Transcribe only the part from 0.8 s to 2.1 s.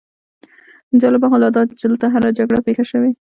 جالبه خو لا داده چې دلته